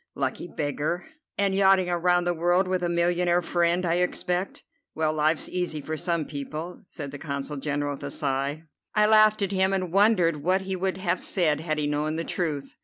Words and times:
Lucky 0.15 0.47
beggar! 0.47 1.05
And 1.37 1.53
yachting 1.53 1.87
around 1.87 2.23
the 2.23 2.33
world 2.33 2.67
with 2.67 2.81
a 2.81 2.89
millionaire 2.89 3.43
friend, 3.43 3.85
I 3.85 3.97
expect. 3.97 4.63
Well, 4.95 5.13
life's 5.13 5.47
easy 5.47 5.79
for 5.79 5.95
some 5.95 6.25
people," 6.25 6.81
said 6.85 7.11
the 7.11 7.19
Consul 7.19 7.57
General 7.57 7.93
with 7.93 8.05
a 8.05 8.09
sigh. 8.09 8.63
I 8.95 9.05
laughed 9.05 9.43
at 9.43 9.51
him, 9.51 9.73
and 9.73 9.93
wondered 9.93 10.37
what 10.41 10.61
he 10.61 10.75
would 10.75 10.97
have 10.97 11.23
said 11.23 11.59
had 11.59 11.77
he 11.77 11.85
known 11.85 12.15
the 12.15 12.23
truth. 12.23 12.73